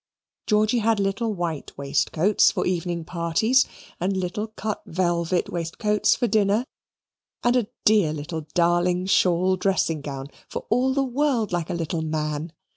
Georgy 0.47 0.79
had 0.79 0.99
little 0.99 1.31
white 1.35 1.77
waistcoats 1.77 2.49
for 2.49 2.65
evening 2.65 3.05
parties, 3.05 3.67
and 3.99 4.17
little 4.17 4.47
cut 4.47 4.81
velvet 4.87 5.49
waistcoats 5.51 6.15
for 6.15 6.25
dinners, 6.25 6.65
and 7.43 7.55
a 7.55 7.67
dear 7.85 8.11
little 8.11 8.47
darling 8.55 9.05
shawl 9.05 9.57
dressing 9.57 10.01
gown, 10.01 10.25
for 10.49 10.65
all 10.71 10.91
the 10.95 11.03
world 11.03 11.51
like 11.51 11.69
a 11.69 11.75
little 11.75 12.01
man. 12.01 12.51